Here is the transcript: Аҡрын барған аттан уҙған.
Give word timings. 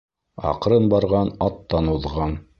Аҡрын 0.51 0.89
барған 0.95 1.31
аттан 1.51 1.95
уҙған. 1.97 2.37